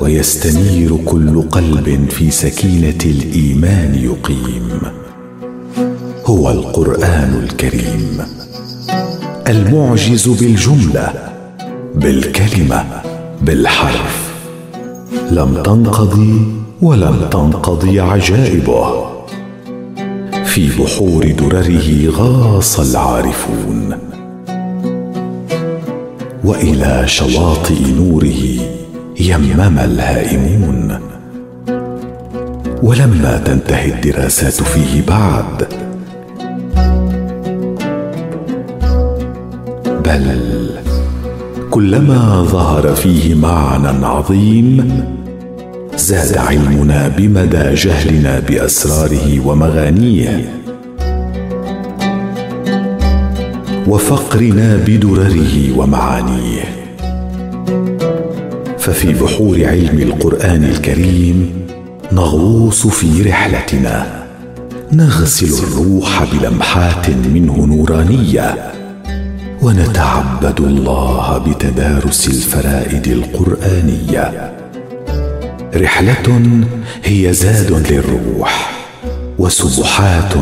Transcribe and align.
ويستنير 0.00 0.96
كل 0.96 1.42
قلب 1.42 2.06
في 2.10 2.30
سكينة 2.30 2.98
الإيمان 3.04 3.94
يقيم. 3.94 4.68
هو 6.26 6.50
القرآن 6.50 7.40
الكريم. 7.44 8.18
المعجز 9.48 10.28
بالجملة 10.28 11.12
بالكلمة 11.94 12.84
بالحرف. 13.42 14.30
لم 15.30 15.62
تنقضي 15.62 16.46
ولم 16.82 17.28
تنقضي 17.30 18.00
عجائبه. 18.00 19.06
في 20.44 20.68
بحور 20.78 21.32
درره 21.32 22.10
غاص 22.10 22.80
العارفون. 22.80 23.98
وإلى 26.44 27.02
شواطئ 27.06 27.92
نوره 27.98 28.79
يمم 29.20 29.78
الهائمون. 29.78 30.98
ولما 32.82 33.42
تنتهي 33.44 33.92
الدراسات 33.94 34.62
فيه 34.62 35.02
بعد. 35.08 35.68
بل 40.04 40.70
كلما 41.70 42.42
ظهر 42.42 42.94
فيه 42.94 43.34
معنى 43.34 44.06
عظيم 44.06 45.04
زاد 45.96 46.38
علمنا 46.38 47.08
بمدى 47.08 47.74
جهلنا 47.74 48.40
بأسراره 48.48 49.46
ومغانيه. 49.46 50.50
وفقرنا 53.86 54.76
بدرره 54.86 55.78
ومعانيه. 55.78 56.79
ففي 58.80 59.12
بحور 59.12 59.64
علم 59.64 59.98
القرآن 59.98 60.64
الكريم 60.64 61.66
نغوص 62.12 62.86
في 62.86 63.22
رحلتنا. 63.22 64.24
نغسل 64.92 65.64
الروح 65.64 66.24
بلمحات 66.32 67.10
منه 67.10 67.66
نورانية. 67.66 68.72
ونتعبد 69.62 70.60
الله 70.60 71.38
بتدارس 71.38 72.28
الفرائد 72.28 73.06
القرآنية. 73.06 74.52
رحلة 75.76 76.40
هي 77.04 77.32
زاد 77.32 77.92
للروح 77.92 78.70
وسبحات 79.38 80.34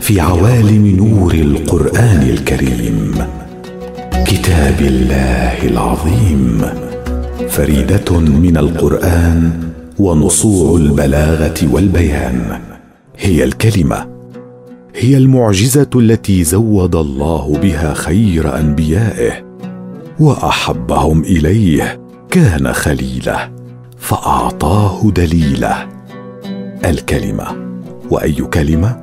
في 0.00 0.20
عوالم 0.20 0.86
نور 0.96 1.34
القرآن 1.34 2.28
الكريم. 2.30 3.14
كتاب 4.26 4.80
الله 4.80 5.62
العظيم. 5.62 6.62
فريدة 7.58 8.18
من 8.20 8.56
القرآن 8.56 9.52
ونصوع 9.98 10.78
البلاغة 10.78 11.54
والبيان. 11.72 12.60
هي 13.18 13.44
الكلمة 13.44 14.08
هي 14.94 15.16
المعجزة 15.16 15.90
التي 15.96 16.44
زود 16.44 16.96
الله 16.96 17.58
بها 17.62 17.94
خير 17.94 18.60
أنبيائه 18.60 19.32
وأحبهم 20.20 21.22
إليه. 21.22 22.00
كان 22.30 22.72
خليله 22.72 23.50
فأعطاه 23.98 25.10
دليله. 25.10 25.88
الكلمة 26.84 27.46
وأي 28.10 28.34
كلمة؟ 28.34 28.96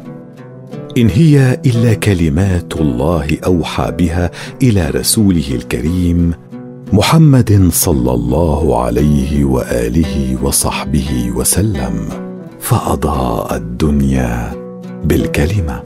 إن 0.97 1.09
هي 1.09 1.59
إلا 1.65 1.94
كلمات 1.94 2.73
الله 2.81 3.27
أوحى 3.45 3.91
بها 3.91 4.31
إلى 4.61 4.89
رسوله 4.89 5.55
الكريم 5.55 6.33
محمد 6.95 7.69
صلى 7.72 8.13
الله 8.13 8.83
عليه 8.83 9.45
وآله 9.45 10.44
وصحبه 10.44 11.31
وسلم 11.35 12.09
فأضاء 12.59 13.56
الدنيا 13.56 14.53
بالكلمة. 15.03 15.83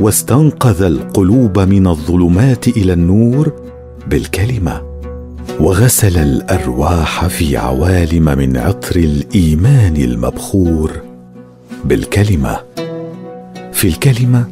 واستنقذ 0.00 0.82
القلوب 0.82 1.58
من 1.58 1.86
الظلمات 1.86 2.68
إلى 2.68 2.92
النور 2.92 3.52
بالكلمة. 4.10 4.82
وغسل 5.60 6.18
الأرواح 6.18 7.26
في 7.26 7.56
عوالم 7.56 8.24
من 8.24 8.56
عطر 8.56 8.96
الإيمان 8.96 9.96
المبخور 9.96 10.90
بالكلمة. 11.84 12.60
في 13.72 13.88
الكلمة 13.88 14.44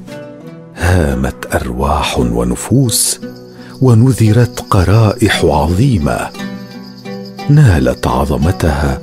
هامت 0.77 1.54
أرواح 1.54 2.19
ونفوس 2.19 3.21
ونذرت 3.82 4.60
قرائح 4.70 5.44
عظيمة. 5.44 6.28
نالت 7.48 8.06
عظمتها 8.06 9.00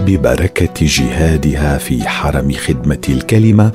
ببركة 0.00 0.86
جهادها 0.86 1.78
في 1.78 2.08
حرم 2.08 2.52
خدمة 2.52 3.00
الكلمة 3.08 3.72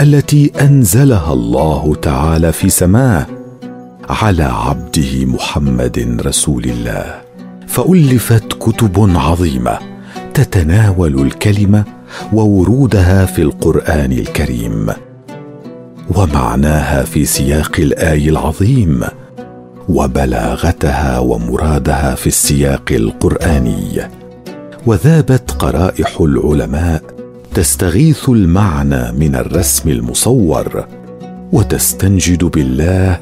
التي 0.00 0.52
أنزلها 0.60 1.32
الله 1.32 1.94
تعالى 2.02 2.52
في 2.52 2.70
سماه 2.70 3.26
على 4.08 4.44
عبده 4.44 5.24
محمد 5.24 6.20
رسول 6.26 6.64
الله. 6.64 7.20
فألفت 7.66 8.52
كتب 8.52 9.10
عظيمة 9.16 9.78
تتناول 10.34 11.20
الكلمة 11.22 11.84
وورودها 12.32 13.26
في 13.26 13.42
القرآن 13.42 14.12
الكريم. 14.12 14.86
ومعناها 16.16 17.04
في 17.04 17.24
سياق 17.24 17.76
الآي 17.78 18.28
العظيم 18.28 19.04
وبلاغتها 19.88 21.18
ومرادها 21.18 22.14
في 22.14 22.26
السياق 22.26 22.92
القرآني. 22.92 24.02
وذابت 24.86 25.50
قرائح 25.50 26.20
العلماء 26.20 27.02
تستغيث 27.54 28.28
المعنى 28.28 29.12
من 29.12 29.34
الرسم 29.36 29.90
المصور 29.90 30.86
وتستنجد 31.52 32.44
بالله 32.44 33.20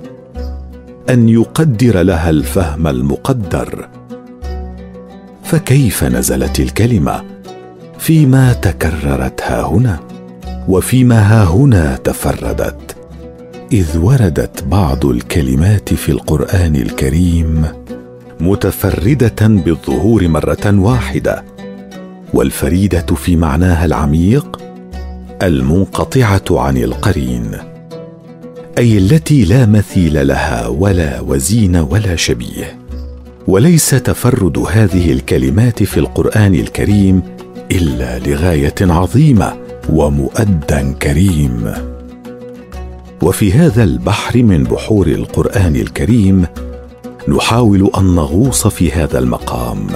أن 1.10 1.28
يقدر 1.28 2.02
لها 2.02 2.30
الفهم 2.30 2.86
المقدر. 2.86 3.88
فكيف 5.44 6.04
نزلت 6.04 6.60
الكلمة؟ 6.60 7.22
فيما 7.98 8.52
تكررت 8.52 9.42
ها 9.42 9.62
هنا 9.62 10.00
وفيما 10.68 11.20
ها 11.20 11.44
هنا 11.44 11.96
تفردت. 11.96 12.91
إذ 13.72 13.98
وردت 13.98 14.64
بعض 14.64 15.06
الكلمات 15.06 15.94
في 15.94 16.12
القرآن 16.12 16.76
الكريم 16.76 17.64
متفردة 18.40 19.46
بالظهور 19.48 20.28
مرة 20.28 20.66
واحدة 20.66 21.44
والفريدة 22.34 23.06
في 23.14 23.36
معناها 23.36 23.84
العميق 23.84 24.62
المنقطعة 25.42 26.44
عن 26.50 26.76
القرين 26.76 27.50
أي 28.78 28.98
التي 28.98 29.44
لا 29.44 29.66
مثيل 29.66 30.26
لها 30.26 30.66
ولا 30.66 31.20
وزين 31.20 31.76
ولا 31.76 32.16
شبيه. 32.16 32.78
وليس 33.46 33.90
تفرد 33.90 34.58
هذه 34.58 35.12
الكلمات 35.12 35.82
في 35.82 36.00
القرآن 36.00 36.54
الكريم 36.54 37.22
إلا 37.70 38.18
لغاية 38.18 38.74
عظيمة 38.80 39.56
ومؤدى 39.90 40.94
كريم. 41.02 41.91
وفي 43.22 43.52
هذا 43.52 43.84
البحر 43.84 44.42
من 44.42 44.64
بحور 44.64 45.06
القرآن 45.06 45.76
الكريم 45.76 46.46
نحاول 47.28 47.90
أن 47.98 48.14
نغوص 48.14 48.66
في 48.66 48.92
هذا 48.92 49.18
المقام 49.18 49.86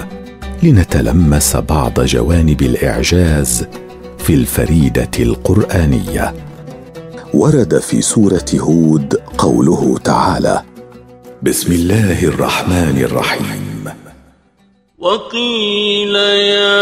لنتلمس 0.63 1.55
بعض 1.55 2.01
جوانب 2.01 2.61
الإعجاز 2.61 3.67
في 4.17 4.33
الفريدة 4.33 5.11
القرآنية. 5.19 6.33
ورد 7.33 7.79
في 7.79 8.01
سورة 8.01 8.45
هود 8.59 9.21
قوله 9.37 9.97
تعالى 10.03 10.61
بسم 11.43 11.73
الله 11.73 12.23
الرحمن 12.23 13.01
الرحيم. 13.01 13.89
وقيل 14.99 16.15
يا 16.15 16.81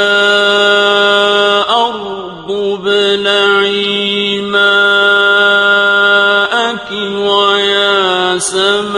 أرض 1.61 2.51
ابلعي 2.51 4.41
ماءك 4.41 4.84
السماء 8.35 8.95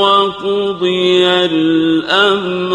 وقضي 0.00 1.26
الأمر 1.26 2.72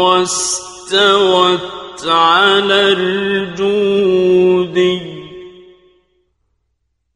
واستوت 0.00 1.60
على 2.06 2.80
الجود. 2.98 4.78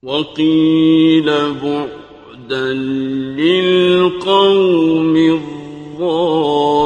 وقيل 0.02 1.28
بعدا 1.62 2.72
للقوم 3.38 5.16
الظالمين. 5.16 6.77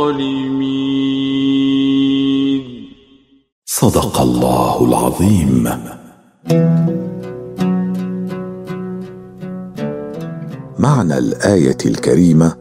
صدق 3.83 4.21
الله 4.21 4.85
العظيم. 4.85 5.69
معنى 10.79 11.19
الآية 11.19 11.77
الكريمة 11.87 12.57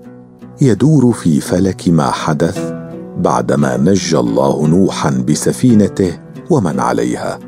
يدور 0.62 1.12
في 1.12 1.41
فلك 1.41 1.89
ما 1.89 2.12
حدث 2.12 2.73
بعدما 3.18 3.77
نجى 3.77 4.19
الله 4.19 4.68
نوحا 4.68 5.09
بسفينته 5.09 6.19
ومن 6.50 6.79
عليها. 6.79 7.39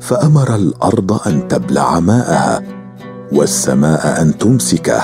فأمر 0.00 0.54
الأرض 0.54 1.28
أن 1.28 1.48
تبلع 1.48 2.00
ماءها 2.00 2.62
والسماء 3.32 4.22
أن 4.22 4.38
تمسكه 4.38 5.00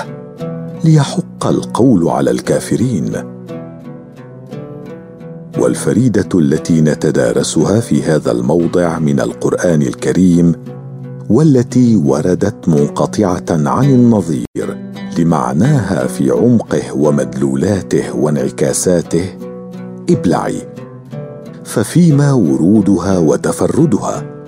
ليحق 0.84 1.46
القول 1.46 2.08
على 2.08 2.30
الكافرين. 2.30 3.39
والفريدة 5.60 6.28
التي 6.34 6.80
نتدارسها 6.80 7.80
في 7.80 8.02
هذا 8.02 8.32
الموضع 8.32 8.98
من 8.98 9.20
القرآن 9.20 9.82
الكريم 9.82 10.52
والتي 11.30 11.96
وردت 11.96 12.68
منقطعة 12.68 13.44
عن 13.50 13.84
النظير 13.84 14.78
لمعناها 15.18 16.06
في 16.06 16.30
عمقه 16.30 16.92
ومدلولاته 16.96 18.16
وانعكاساته 18.16 19.24
إبلعي. 20.10 20.62
ففيما 21.64 22.32
ورودها 22.32 23.18
وتفردها 23.18 24.44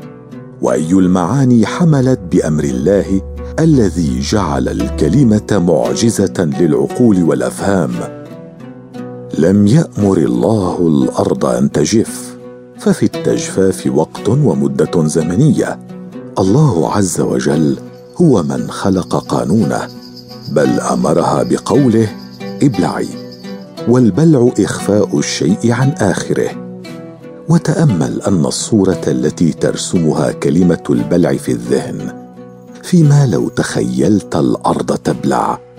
وأي 0.62 0.92
المعاني 0.92 1.66
حملت 1.66 2.20
بأمر 2.32 2.64
الله 2.64 3.20
الذي 3.58 4.20
جعل 4.20 4.68
الكلمة 4.68 5.62
معجزة 5.68 6.50
للعقول 6.60 7.22
والأفهام. 7.22 8.21
لم 9.38 9.66
يأمر 9.66 10.16
الله 10.18 10.78
الأرض 10.88 11.44
أن 11.44 11.72
تجف 11.72 12.36
ففي 12.78 13.02
التجفاف 13.02 13.86
وقت 13.94 14.28
ومدة 14.28 15.06
زمنية. 15.06 15.78
الله 16.38 16.92
عز 16.92 17.20
وجل 17.20 17.76
هو 18.20 18.42
من 18.42 18.70
خلق 18.70 19.16
قانونه 19.16 19.88
بل 20.50 20.80
أمرها 20.80 21.42
بقوله 21.42 22.08
ابلعي 22.62 23.08
والبلع 23.88 24.50
إخفاء 24.60 25.18
الشيء 25.18 25.72
عن 25.72 25.90
آخره. 25.90 26.78
وتأمل 27.48 28.22
أن 28.22 28.46
الصورة 28.46 29.00
التي 29.06 29.52
ترسمها 29.52 30.32
كلمة 30.32 30.84
البلع 30.90 31.36
في 31.36 31.52
الذهن 31.52 32.22
فيما 32.82 33.26
لو 33.26 33.48
تخيلت 33.48 34.36
الأرض 34.36 34.96
تبلع. 34.96 35.71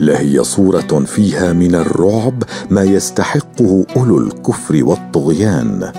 لهي 0.00 0.44
صورة 0.44 1.04
فيها 1.06 1.52
من 1.52 1.74
الرعب 1.74 2.42
ما 2.70 2.82
يستحقه 2.82 3.86
أولو 3.96 4.18
الكفر 4.18 4.84
والطغيان. 4.84 5.92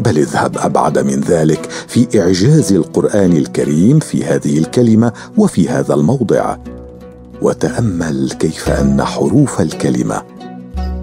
بل 0.00 0.18
اذهب 0.18 0.58
أبعد 0.58 0.98
من 0.98 1.20
ذلك 1.20 1.68
في 1.88 2.20
إعجاز 2.20 2.72
القرآن 2.72 3.32
الكريم 3.32 3.98
في 3.98 4.24
هذه 4.24 4.58
الكلمة 4.58 5.12
وفي 5.36 5.68
هذا 5.68 5.94
الموضع. 5.94 6.56
وتأمل 7.42 8.30
كيف 8.30 8.68
أن 8.68 9.04
حروف 9.04 9.60
الكلمة 9.60 10.22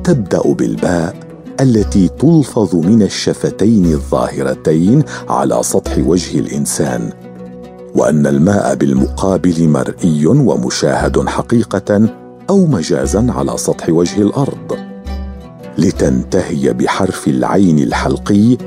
تبدأ 0.03 0.41
بالباء 0.41 1.15
التي 1.61 2.07
تلفظ 2.07 2.75
من 2.75 3.01
الشفتين 3.01 3.85
الظاهرتين 3.85 5.03
على 5.29 5.59
سطح 5.63 5.97
وجه 5.97 6.39
الإنسان 6.39 7.09
وأن 7.95 8.27
الماء 8.27 8.75
بالمقابل 8.75 9.67
مرئي 9.69 10.25
ومشاهد 10.25 11.27
حقيقة 11.27 12.20
أو 12.49 12.65
مجازا 12.65 13.27
على 13.29 13.57
سطح 13.57 13.89
وجه 13.89 14.21
الأرض. 14.21 14.77
لتنتهي 15.77 16.73
بحرف 16.73 17.27
العين 17.27 17.79
الحلقي 17.79 18.57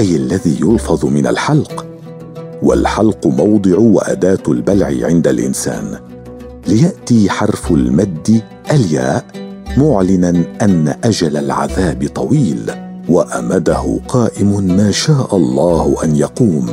أي 0.00 0.16
الذي 0.16 0.58
يلفظ 0.60 1.06
من 1.06 1.26
الحلق. 1.26 1.86
والحلق 2.62 3.26
موضع 3.26 3.78
وأداة 3.78 4.42
البلع 4.48 5.06
عند 5.06 5.28
الإنسان. 5.28 5.98
ليأتي 6.68 7.30
حرف 7.30 7.70
المد 7.70 8.42
الياء 8.70 9.24
معلنا 9.76 10.44
أن 10.62 10.94
أجل 11.04 11.36
العذاب 11.36 12.08
طويل. 12.14 12.70
وأمده 13.08 13.98
قائم 14.08 14.76
ما 14.76 14.90
شاء 14.90 15.36
الله 15.36 15.96
أن 16.04 16.16
يقوم. 16.16 16.70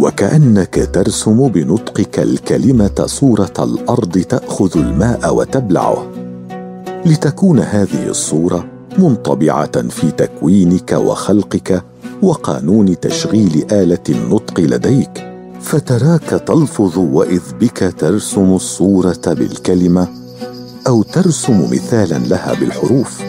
وكأنك 0.00 0.88
ترسم 0.92 1.48
بنطقك 1.48 2.18
الكلمة 2.18 3.04
صورة 3.06 3.52
الأرض 3.58 4.18
تأخذ 4.18 4.78
الماء 4.78 5.34
وتبلعه. 5.34 6.06
لتكون 7.06 7.60
هذه 7.60 8.06
الصورة 8.08 8.64
منطبعة 8.98 9.88
في 9.88 10.10
تكوينك 10.10 10.92
وخلقك 10.92 11.82
وقانون 12.22 13.00
تشغيل 13.00 13.66
آلة 13.72 13.98
النطق 14.08 14.60
لديك 14.60 15.24
فتراك 15.60 16.42
تلفظ 16.46 16.98
وإذ 16.98 17.42
بك 17.60 17.94
ترسم 17.98 18.54
الصورة 18.54 19.22
بالكلمة 19.26 20.08
أو 20.86 21.02
ترسم 21.02 21.70
مثالا 21.72 22.18
لها 22.18 22.54
بالحروف. 22.54 23.22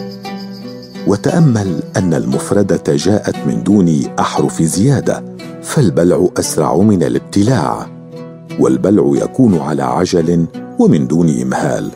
وتأمل 1.06 1.82
أن 1.96 2.14
المفردة 2.14 2.96
جاءت 2.96 3.36
من 3.46 3.62
دون 3.62 4.02
أحرف 4.18 4.62
زيادة. 4.62 5.29
فالبلع 5.62 6.28
أسرع 6.38 6.76
من 6.76 7.02
الابتلاع 7.02 7.86
والبلع 8.60 9.10
يكون 9.24 9.58
على 9.58 9.82
عجل 9.82 10.46
ومن 10.78 11.06
دون 11.06 11.40
إمهال 11.42 11.90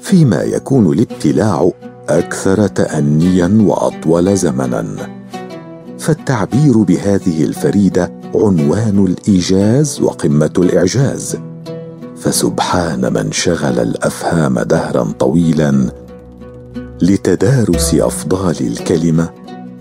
فيما 0.00 0.42
يكون 0.42 0.92
الابتلاع 0.92 1.70
أكثر 2.08 2.66
تانيا 2.66 3.58
وأطول 3.66 4.36
زمنا. 4.36 4.86
فالتعبير 5.98 6.78
بهذه 6.78 7.44
الفريدة 7.44 8.12
عنوان 8.34 9.06
الإيجاز 9.08 10.00
وقمة 10.00 10.52
الإعجاز. 10.58 11.36
فسبحان 12.16 13.12
من 13.12 13.32
شغل 13.32 13.78
الأفهام 13.78 14.58
دهرا 14.58 15.12
طويلا 15.18 15.90
لتدارس 17.02 17.94
أفضال 17.94 18.56
الكلمة 18.60 19.30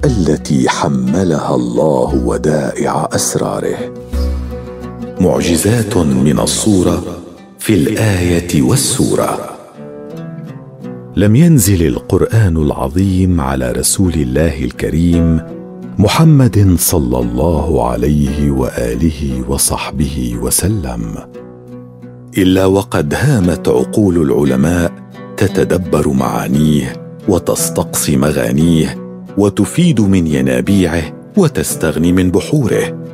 التي 0.06 0.70
حملها 0.70 1.56
الله 1.56 2.26
ودائع 2.26 3.10
أسراره. 3.12 3.78
معجزات 5.22 5.98
من 5.98 6.40
الصورة 6.40 7.04
في 7.60 7.74
الآية 7.74 8.62
والسورة. 8.62 9.40
لم 11.16 11.36
ينزل 11.36 11.88
القرآن 11.88 12.58
العظيم 12.58 13.42
على 13.42 13.72
رسول 13.72 14.14
الله 14.14 14.64
الكريم 14.64 15.42
محمد 15.98 16.76
صلى 16.80 17.20
الله 17.20 17.90
عليه 17.90 18.52
وآله 18.52 19.44
وصحبه 19.50 20.36
وسلم. 20.42 21.16
إلا 22.38 22.66
وقد 22.66 23.14
هامت 23.14 23.68
عقول 23.68 24.18
العلماء 24.22 24.92
تتدبر 25.38 26.10
معانيه 26.10 26.94
وتستقصي 27.28 28.18
مغانيه 28.18 29.09
وتفيد 29.40 30.02
من 30.02 30.28
ينابيعه 30.28 31.32
وتستغني 31.38 32.12
من 32.12 32.32
بحوره. 32.32 33.06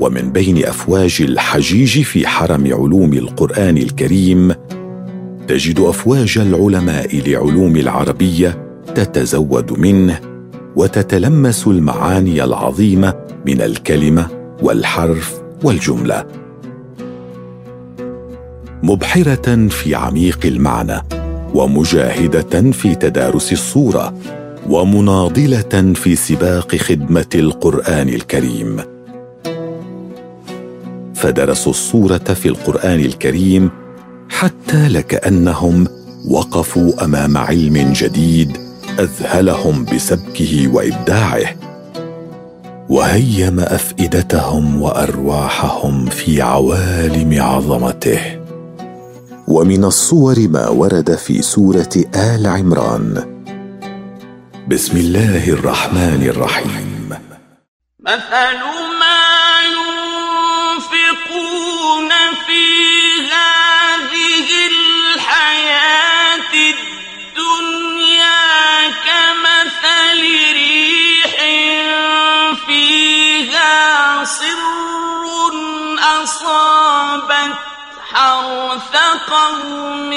ومن 0.00 0.32
بين 0.32 0.64
أفواج 0.64 1.16
الحجيج 1.20 2.02
في 2.02 2.26
حرم 2.26 2.66
علوم 2.66 3.12
القرآن 3.12 3.76
الكريم 3.76 4.54
تجد 5.48 5.80
أفواج 5.80 6.38
العلماء 6.38 7.22
لعلوم 7.28 7.76
العربية 7.76 8.82
تتزود 8.94 9.78
منه 9.78 10.20
وتتلمس 10.76 11.66
المعاني 11.66 12.44
العظيمة 12.44 13.14
من 13.46 13.60
الكلمة 13.60 14.28
والحرف 14.62 15.42
والجملة. 15.62 16.24
مبحرة 18.82 19.68
في 19.68 19.94
عميق 19.94 20.38
المعنى. 20.44 21.23
ومجاهدة 21.54 22.70
في 22.70 22.94
تدارس 22.94 23.52
الصورة 23.52 24.14
ومناضلة 24.68 25.92
في 25.94 26.16
سباق 26.16 26.76
خدمة 26.76 27.26
القرآن 27.34 28.08
الكريم. 28.08 28.80
فدرسوا 31.14 31.72
الصورة 31.72 32.18
في 32.18 32.48
القرآن 32.48 33.00
الكريم 33.00 33.70
حتى 34.28 34.88
لكأنهم 34.88 35.88
وقفوا 36.30 37.04
أمام 37.04 37.38
علم 37.38 37.92
جديد 37.92 38.56
أذهلهم 38.98 39.84
بسبكه 39.84 40.68
وإبداعه 40.74 41.44
وهيم 42.88 43.60
أفئدتهم 43.60 44.82
وأرواحهم 44.82 46.06
في 46.06 46.42
عوالم 46.42 47.42
عظمته. 47.42 48.43
ومن 49.48 49.84
الصور 49.84 50.48
ما 50.48 50.68
ورد 50.68 51.14
في 51.14 51.42
سورة 51.42 52.04
آل 52.14 52.46
عمران. 52.46 53.34
بسم 54.68 54.96
الله 54.96 55.48
الرحمن 55.48 56.22
الرحيم. 56.32 57.08
مثل 58.00 58.60
ما 59.00 59.24
ينفقون 60.56 61.32
في 62.46 62.64
هذه 63.36 64.48
الحياة 64.72 66.52
الدنيا 66.74 68.40
كمثل 69.06 70.20
ريح 70.52 71.36
فيها 72.66 74.24
صر 74.24 74.64
اصابت 76.22 77.73
حرث 78.14 78.94
قوم 79.30 80.10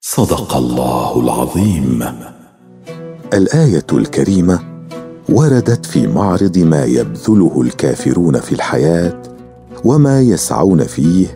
صدق 0.00 0.56
الله 0.56 1.20
العظيم. 1.24 2.33
الآية 3.34 3.86
الكريمة 3.92 4.60
وردت 5.28 5.86
في 5.86 6.06
معرض 6.06 6.58
ما 6.58 6.84
يبذله 6.84 7.62
الكافرون 7.62 8.40
في 8.40 8.52
الحياة 8.52 9.22
وما 9.84 10.20
يسعون 10.20 10.84
فيه 10.84 11.26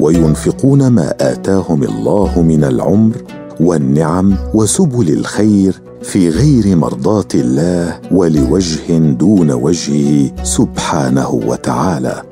وينفقون 0.00 0.88
ما 0.88 1.14
آتاهم 1.20 1.82
الله 1.82 2.42
من 2.42 2.64
العمر 2.64 3.14
والنعم 3.60 4.36
وسبل 4.54 5.12
الخير 5.12 5.82
في 6.02 6.28
غير 6.28 6.76
مرضاة 6.76 7.28
الله 7.34 8.00
ولوجه 8.10 8.98
دون 8.98 9.50
وجهه 9.50 10.44
سبحانه 10.44 11.30
وتعالى. 11.30 12.22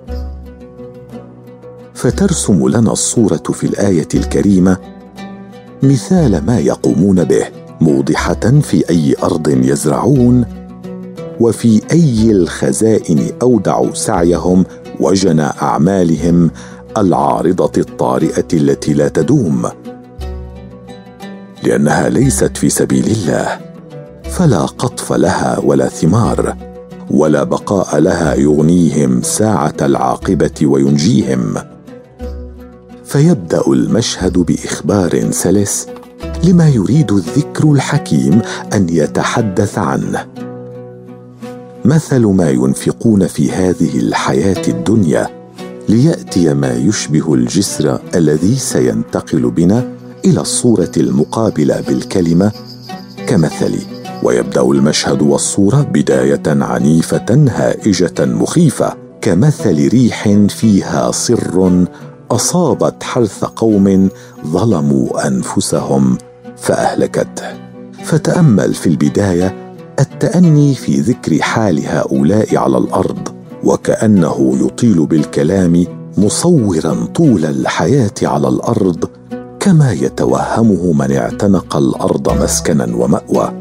فترسم 1.95 2.69
لنا 2.69 2.93
الصورة 2.93 3.43
في 3.53 3.67
الآية 3.67 4.09
الكريمة 4.15 4.77
مثال 5.83 6.45
ما 6.47 6.59
يقومون 6.59 7.25
به. 7.25 7.54
موضحة 7.81 8.61
في 8.63 8.91
أي 8.91 9.15
أرض 9.23 9.49
يزرعون 9.49 10.45
وفي 11.41 11.81
أي 11.93 12.31
الخزائن 12.31 13.31
اودعوا 13.43 13.95
سعيهم 13.95 14.65
وجنى 15.01 15.43
أعمالهم 15.43 16.51
العارضة 16.99 17.73
الطارئة 17.79 18.47
التي 18.53 18.95
لا 18.95 19.09
تدوم. 19.09 19.69
لأنها 21.63 22.09
ليست 22.09 22.57
في 22.57 22.69
سبيل 22.69 23.07
الله 23.07 23.59
فلا 24.23 24.61
قطف 24.61 25.13
لها 25.13 25.59
ولا 25.59 25.89
ثمار 25.89 26.57
ولا 27.11 27.43
بقاء 27.43 27.99
لها 27.99 28.35
يغنيهم 28.35 29.23
ساعة 29.23 29.75
العاقبة 29.83 30.55
وينجيهم. 30.63 31.55
فيبدأ 33.05 33.63
المشهد 33.67 34.39
بإخبار 34.39 35.31
سلس 35.31 35.87
لما 36.45 36.69
يريد 36.69 37.13
الذكر 37.13 37.73
الحكيم 37.73 38.43
أن 38.75 38.87
يتحدث 38.89 39.79
عنه. 39.79 40.27
مثل 41.85 42.27
ما 42.27 42.51
ينفقون 42.51 43.27
في 43.27 43.51
هذه 43.51 43.99
الحياة 43.99 44.63
الدنيا 44.69 45.29
ليأتي 45.89 46.55
ما 46.55 46.73
يشبه 46.73 47.35
الجسر 47.35 48.01
الذي 48.15 48.57
سينتقل 48.57 49.51
بنا 49.51 49.89
إلى 50.25 50.41
الصورة 50.41 50.93
المقابلة 50.97 51.81
بالكلمة 51.81 52.53
كمثل 53.27 53.79
ويبدأ 54.23 54.63
المشهد 54.63 55.23
والصورة 55.23 55.83
بداية 55.83 56.43
عنيفة 56.47 57.47
هائجة 57.51 58.15
مخيفة 58.21 58.97
كمثل 59.21 59.89
ريح 59.89 60.29
فيها 60.49 61.11
صر 61.11 61.87
أصابت 62.31 63.03
حرث 63.03 63.45
قوم 63.45 64.09
ظلموا 64.47 65.27
أنفسهم 65.27 66.19
فأهلكته. 66.57 67.47
فتأمل 68.05 68.75
في 68.75 68.87
البداية 68.87 69.75
التأني 70.01 70.75
في 70.75 71.01
ذكر 71.01 71.43
حال 71.43 71.87
هؤلاء 71.87 72.57
على 72.57 72.79
الأرض 72.79 73.29
وكأنه 73.65 74.57
يطيل 74.61 75.07
بالكلام 75.07 75.87
مصورا 76.19 77.07
طول 77.15 77.45
الحياة 77.45 78.15
على 78.23 78.49
الأرض 78.49 79.05
كما 79.61 79.93
يتوهمه 79.93 80.93
من 80.93 81.13
اعتنق 81.13 81.77
الأرض 81.77 82.43
مسكنا 82.43 82.97
ومأوى. 82.97 83.53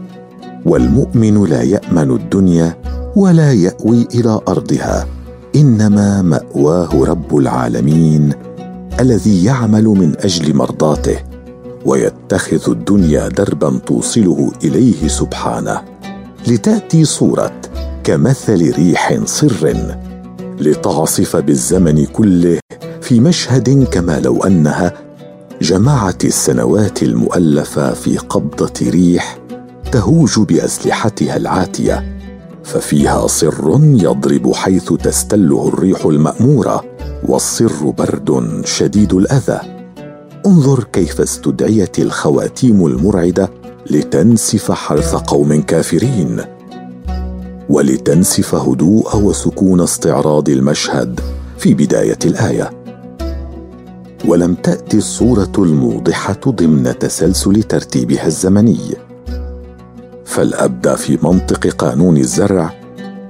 والمؤمن 0.65 1.43
لا 1.45 1.61
يأمن 1.61 2.11
الدنيا 2.11 2.77
ولا 3.15 3.51
يأوي 3.53 4.07
إلى 4.15 4.39
أرضها 4.47 5.07
إنما 5.55 6.21
مأواه 6.21 7.05
رب 7.05 7.37
العالمين 7.37 8.33
الذي 8.99 9.43
يعمل 9.43 9.83
من 9.83 10.15
أجل 10.19 10.55
مرضاته 10.55 11.19
ويتخذ 11.85 12.71
الدنيا 12.71 13.27
دربا 13.27 13.79
توصله 13.85 14.51
إليه 14.63 15.07
سبحانه 15.07 15.81
لتأتي 16.47 17.05
صورة 17.05 17.61
كمثل 18.03 18.73
ريح 18.75 19.19
صر 19.25 19.75
لتعصف 20.59 21.35
بالزمن 21.35 22.05
كله 22.05 22.59
في 23.01 23.19
مشهد 23.19 23.83
كما 23.83 24.19
لو 24.19 24.43
أنها 24.43 24.93
جمعت 25.61 26.25
السنوات 26.25 27.03
المؤلفة 27.03 27.93
في 27.93 28.17
قبضة 28.17 28.73
ريح 28.81 29.37
تهوج 29.91 30.39
بأسلحتها 30.39 31.37
العاتية 31.37 32.17
ففيها 32.63 33.27
صر 33.27 33.79
يضرب 33.83 34.53
حيث 34.53 34.93
تستله 34.93 35.67
الريح 35.67 36.05
المأمورة. 36.05 36.92
والصر 37.27 37.89
برد 37.89 38.61
شديد 38.65 39.13
الأذى. 39.13 39.59
انظر 40.45 40.83
كيف 40.83 41.21
استدعيت 41.21 41.99
الخواتيم 41.99 42.85
المرعدة 42.85 43.49
لتنسف 43.91 44.71
حرث 44.71 45.15
قوم 45.15 45.61
كافرين. 45.61 46.41
ولتنسف 47.69 48.55
هدوء 48.55 49.17
وسكون 49.17 49.81
استعراض 49.81 50.49
المشهد 50.49 51.19
في 51.57 51.73
بداية 51.73 52.19
الآية. 52.25 52.71
ولم 54.25 54.55
تأتي 54.55 54.97
الصورة 54.97 55.51
الموضحة 55.57 56.41
ضمن 56.47 56.99
تسلسل 56.99 57.63
ترتيبها 57.63 58.27
الزمني. 58.27 58.79
فالأبدى 60.25 60.95
في 60.95 61.17
منطق 61.23 61.67
قانون 61.67 62.17
الزرع 62.17 62.73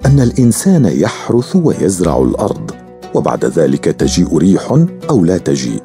أن 0.05 0.19
الإنسان 0.19 0.85
يحرث 0.85 1.55
ويزرع 1.55 2.21
الأرض. 2.21 2.71
وبعد 3.13 3.46
ذلك 3.46 3.84
تجيء 3.84 4.38
ريح 4.38 4.86
أو 5.10 5.25
لا 5.25 5.38
تجيء. 5.38 5.84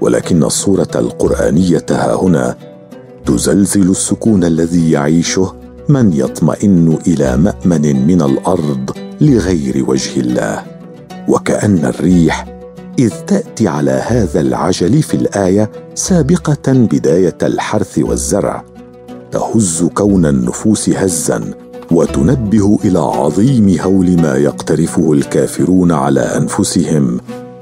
ولكن 0.00 0.44
الصورة 0.44 0.90
القرآنية 0.94 1.86
ها 1.90 2.14
هنا 2.14 2.56
تزلزل 3.26 3.90
السكون 3.90 4.44
الذي 4.44 4.90
يعيشه 4.90 5.54
من 5.88 6.12
يطمئن 6.12 6.98
إلى 7.06 7.36
مأمن 7.36 8.06
من 8.06 8.22
الأرض 8.22 8.90
لغير 9.20 9.84
وجه 9.90 10.20
الله. 10.20 10.62
وكأن 11.28 11.84
الريح 11.84 12.46
إذ 12.98 13.10
تأتي 13.26 13.68
على 13.68 13.90
هذا 13.90 14.40
العجل 14.40 15.02
في 15.02 15.14
الآية 15.14 15.70
سابقة 15.94 16.72
بداية 16.72 17.38
الحرث 17.42 17.98
والزرع 17.98 18.64
تهز 19.32 19.84
كون 19.94 20.26
النفوس 20.26 20.90
هزا 20.90 21.54
وتنبه 21.90 22.78
إلى 22.84 22.98
عظيم 22.98 23.76
هول 23.80 24.20
ما 24.20 24.36
يقترفه 24.36 25.12
الكافرون 25.12 25.92
على 25.92 26.20
أنفسهم 26.20 27.20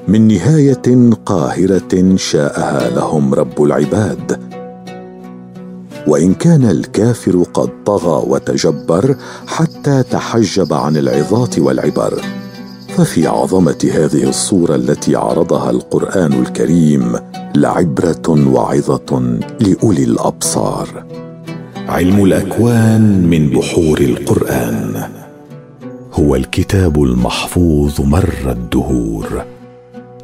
من 0.08 0.28
نهاية 0.28 1.12
قاهرة 1.26 2.16
شاءها 2.16 2.90
لهم 2.90 3.34
رب 3.34 3.62
العباد. 3.62 4.40
وإن 6.06 6.34
كان 6.34 6.64
الكافر 6.64 7.42
قد 7.54 7.70
طغى 7.86 8.24
وتجبر 8.28 9.16
حتى 9.46 10.02
تحجب 10.02 10.72
عن 10.72 10.96
العظات 10.96 11.58
والعبر 11.58 12.20
ففي 12.88 13.26
عظمة 13.26 13.90
هذه 13.92 14.28
الصورة 14.28 14.74
التي 14.74 15.16
عرضها 15.16 15.70
القرآن 15.70 16.32
الكريم 16.32 17.16
لعبرة 17.54 18.52
وعظة 18.52 19.38
لأولي 19.60 20.04
الأبصار. 20.04 21.21
علم 21.92 22.24
الأكوان 22.24 23.26
من 23.26 23.50
بحور 23.50 24.00
القرآن. 24.00 25.08
هو 26.12 26.36
الكتاب 26.36 27.02
المحفوظ 27.02 28.00
مر 28.00 28.34
الدهور. 28.46 29.44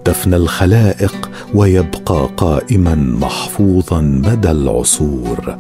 تفنى 0.05 0.37
الخلائق 0.37 1.31
ويبقى 1.55 2.29
قائما 2.37 2.95
محفوظا 2.95 4.01
مدى 4.01 4.51
العصور. 4.51 5.59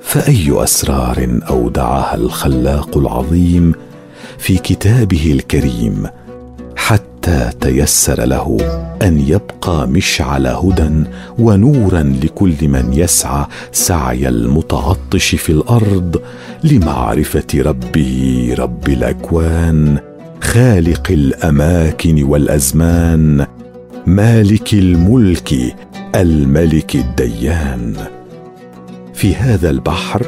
فأي 0.00 0.62
أسرار 0.62 1.40
أودعها 1.50 2.14
الخلاق 2.14 2.98
العظيم 2.98 3.72
في 4.38 4.58
كتابه 4.58 5.32
الكريم 5.32 6.06
حتى 7.20 7.50
تيسر 7.60 8.24
له 8.24 8.56
أن 9.02 9.20
يبقى 9.20 9.88
مشعل 9.88 10.46
هدى 10.46 11.04
ونورا 11.38 12.02
لكل 12.22 12.68
من 12.68 12.92
يسعى 12.92 13.46
سعي 13.72 14.28
المتعطش 14.28 15.34
في 15.34 15.52
الأرض 15.52 16.22
لمعرفة 16.64 17.46
ربه 17.56 18.54
رب 18.58 18.88
الأكوان 18.88 19.98
خالق 20.42 21.10
الأماكن 21.10 22.22
والأزمان 22.22 23.46
مالك 24.06 24.74
الملك 24.74 25.54
الملك 26.14 26.96
الديان. 26.96 27.94
في 29.14 29.34
هذا 29.34 29.70
البحر 29.70 30.26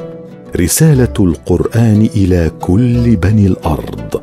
رسالة 0.56 1.14
القرآن 1.20 2.08
إلى 2.16 2.50
كل 2.60 3.16
بني 3.16 3.46
الأرض. 3.46 4.22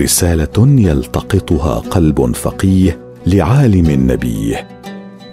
رسالة 0.00 0.80
يلتقطها 0.88 1.74
قلب 1.74 2.34
فقيه 2.34 2.98
لعالم 3.26 4.10
نبيه 4.10 4.68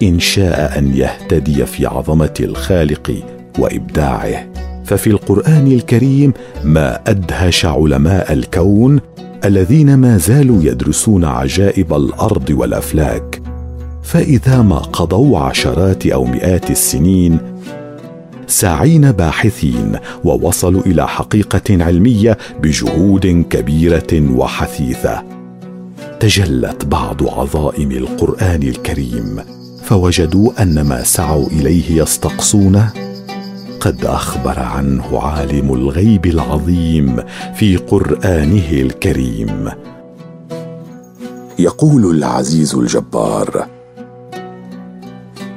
إن 0.04 0.20
شاء 0.20 0.78
أن 0.78 0.96
يهتدي 0.96 1.66
في 1.66 1.86
عظمة 1.86 2.34
الخالق 2.40 3.24
وإبداعه. 3.60 4.48
ففي 4.86 5.08
القرآن 5.08 5.68
الكريم 5.68 6.34
ما 6.64 7.00
أدهش 7.08 7.66
علماء 7.66 8.34
الكون 8.34 9.00
الذين 9.46 9.96
ما 9.96 10.18
زالوا 10.18 10.64
يدرسون 10.64 11.26
عجائب 11.26 11.94
الأرض 11.94 12.50
والأفلاك. 12.50 13.42
فإذا 14.04 14.62
ما 14.62 14.78
قضوا 14.78 15.40
عشرات 15.40 16.06
أو 16.06 16.26
مئات 16.26 16.72
السنين 16.72 17.55
ساعين 18.48 19.12
باحثين 19.12 20.00
ووصلوا 20.24 20.82
إلى 20.82 21.08
حقيقة 21.08 21.84
علمية 21.84 22.38
بجهود 22.62 23.46
كبيرة 23.50 24.32
وحثيثة. 24.32 25.24
تجلت 26.20 26.86
بعض 26.86 27.28
عظائم 27.28 27.92
القرآن 27.92 28.64
الكريم 28.64 29.40
فوجدوا 29.84 30.62
أن 30.62 30.82
ما 30.82 31.04
سعوا 31.04 31.48
إليه 31.48 32.02
يستقصونه. 32.02 32.94
قد 33.80 34.06
أخبر 34.06 34.60
عنه 34.60 35.20
عالم 35.20 35.74
الغيب 35.74 36.26
العظيم 36.26 37.24
في 37.56 37.78
قرآنه 37.78 38.70
الكريم. 38.72 39.72
يقول 41.60 42.18
العزيز 42.18 42.76
الجبار 42.76 43.68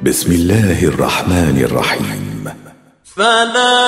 بسم 0.03 0.31
الله 0.31 0.83
الرحمن 0.83 1.57
الرحيم. 1.57 2.28
فلا 3.19 3.83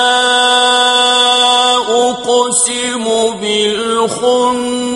اقسم 2.10 3.04
بالخنس 3.40 4.92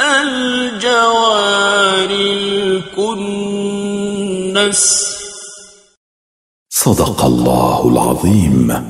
الجوار 0.00 2.10
الكنس 3.10 3.62
صدق 6.70 7.24
الله 7.24 7.88
العظيم. 7.88 8.84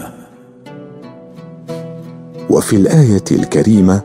وفي 2.51 2.77
الآية 2.77 3.25
الكريمة 3.31 4.03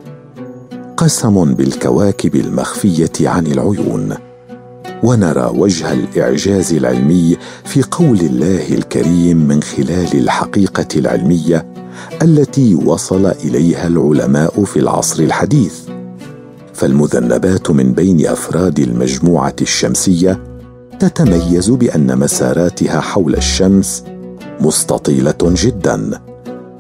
قسم 0.98 1.54
بالكواكب 1.54 2.36
المخفية 2.36 3.30
عن 3.30 3.48
العيون. 3.48 4.27
ونرى 5.04 5.51
وجه 5.56 5.94
الإعجاز 5.94 6.74
العلمي 6.74 7.38
في 7.66 7.84
قول 7.92 8.20
الله 8.20 8.68
الكريم 8.74 9.38
من 9.38 9.63
خلال 9.63 10.13
الحقيقة 10.13 10.88
العلمية 10.95 11.65
التي 12.22 12.76
وصل 12.76 13.26
إليها 13.26 13.88
العلماء 13.88 14.63
في 14.63 14.80
العصر 14.80 15.24
الحديث. 15.24 15.74
فالمذنبات 16.74 17.72
من 17.72 17.93
بين 17.93 18.28
أفراد 18.28 18.80
المجموعة 18.80 19.56
الشمسية 19.62 20.43
تتميز 21.00 21.69
بأن 21.69 22.19
مساراتها 22.19 23.00
حول 23.00 23.36
الشمس 23.36 24.04
مستطيلة 24.62 25.38
جدا 25.41 26.22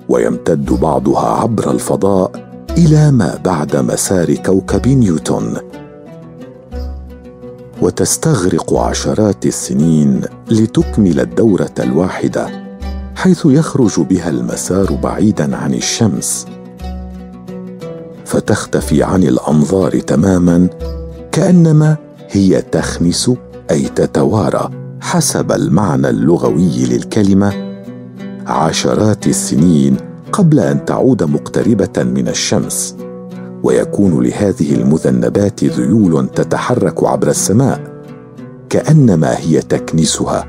ويمتد 0.09 0.65
بعضها 0.65 1.27
عبر 1.27 1.71
الفضاء 1.71 2.31
إلى 2.77 3.11
ما 3.11 3.39
بعد 3.45 3.75
مسار 3.75 4.35
كوكب 4.35 4.87
نيوتن. 4.87 5.53
وتستغرق 7.81 8.73
عشرات 8.73 9.45
السنين 9.45 10.21
لتكمل 10.51 11.19
الدورة 11.19 11.73
الواحدة 11.79 12.49
حيث 13.15 13.45
يخرج 13.45 13.99
بها 13.99 14.29
المسار 14.29 14.93
بعيدا 14.93 15.55
عن 15.55 15.73
الشمس. 15.73 16.45
فتختفي 18.25 19.03
عن 19.03 19.23
الأنظار 19.23 19.99
تماما 19.99 20.67
كأنما 21.31 21.97
هي 22.29 22.61
تخنس 22.61 23.31
أي 23.71 23.89
تتوارى 23.95 24.69
حسب 25.01 25.51
المعنى 25.51 26.09
اللغوي 26.09 26.85
للكلمة. 26.85 27.77
عشرات 28.47 29.27
السنين 29.27 29.97
قبل 30.31 30.59
أن 30.59 30.85
تعود 30.85 31.23
مقتربة 31.23 32.03
من 32.03 32.27
الشمس. 32.27 32.95
ويكون 33.67 34.23
لهذه 34.23 34.75
المذنبات 34.75 35.63
ذيول 35.63 36.27
تتحرك 36.27 37.03
عبر 37.03 37.27
السماء 37.27 37.81
كأنما 38.69 39.37
هي 39.39 39.61
تكنسها 39.61 40.45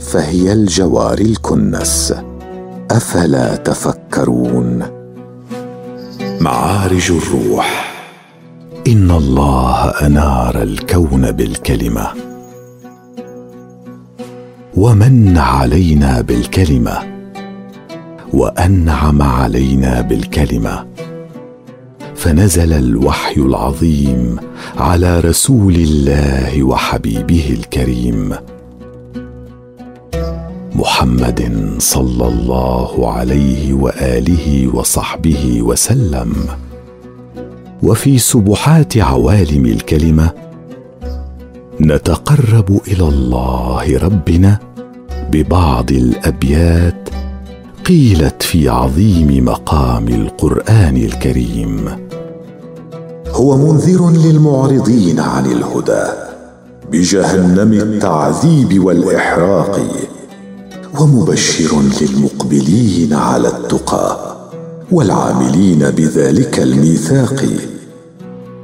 فهي 0.00 0.52
الجوار 0.52 1.18
الكنس. 1.18 2.14
أفلا 2.90 3.56
تفكرون؟ 3.56 4.82
معارج 6.40 7.12
الروح. 7.12 7.94
إن 8.86 9.10
الله 9.10 9.84
أنار 9.88 10.62
الكون 10.62 11.30
بالكلمة. 11.32 12.06
ومن 14.76 15.38
علينا 15.38 16.20
بالكلمة. 16.20 16.98
وأنعم 18.32 19.22
علينا 19.22 20.00
بالكلمة. 20.00 20.91
فنزل 22.22 22.72
الوحي 22.72 23.40
العظيم 23.40 24.36
على 24.76 25.20
رسول 25.20 25.74
الله 25.74 26.62
وحبيبه 26.62 27.56
الكريم 27.58 28.34
محمد 30.74 31.74
صلى 31.78 32.28
الله 32.28 33.12
عليه 33.12 33.72
وآله 33.72 34.76
وصحبه 34.76 35.62
وسلم. 35.62 36.34
وفي 37.82 38.18
سبحات 38.18 38.96
عوالم 38.98 39.66
الكلمة 39.66 40.30
نتقرب 41.80 42.80
إلى 42.88 43.08
الله 43.08 43.98
ربنا 43.98 44.58
ببعض 45.32 45.92
الأبيات 45.92 47.08
قيلت 47.84 48.42
في 48.42 48.68
عظيم 48.68 49.44
مقام 49.44 50.08
القرآن 50.08 50.96
الكريم. 50.96 52.11
هو 53.42 53.56
منذر 53.56 54.10
للمعرضين 54.10 55.20
عن 55.20 55.46
الهدى 55.46 56.04
بجهنم 56.92 57.72
التعذيب 57.72 58.84
والإحراق 58.84 59.80
ومبشر 61.00 61.82
للمقبلين 62.00 63.12
على 63.12 63.48
التقى 63.48 64.36
والعاملين 64.92 65.78
بذلك 65.90 66.60
الميثاق 66.60 67.44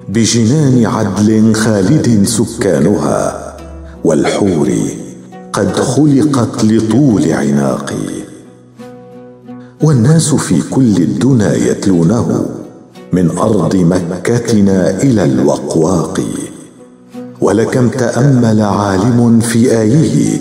بجنان 0.08 0.86
عدل 0.86 1.54
خالد 1.54 2.26
سكانها 2.26 3.56
والحور 4.04 4.72
قد 5.52 5.76
خلقت 5.76 6.64
لطول 6.64 7.32
عناق 7.32 7.94
والناس 9.82 10.34
في 10.34 10.62
كل 10.70 10.96
الدنا 10.96 11.54
يتلونه 11.54 12.58
من 13.12 13.38
أرض 13.38 13.76
مكتنا 13.76 15.02
إلى 15.02 15.24
الوقواق. 15.24 16.20
ولكم 17.40 17.88
تأمل 17.88 18.60
عالم 18.60 19.40
في 19.40 19.80
آيه 19.80 20.40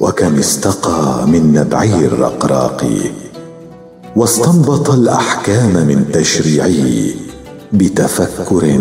وكم 0.00 0.38
استقى 0.38 1.26
من 1.28 1.52
نبعي 1.52 2.06
الرقراق. 2.06 2.86
واستنبط 4.16 4.90
الأحكام 4.90 5.72
من 5.72 6.04
تشريعه 6.12 7.14
بتفكر 7.72 8.80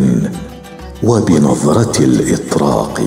وبنظرة 1.03 1.99
الإطراق. 1.99 3.01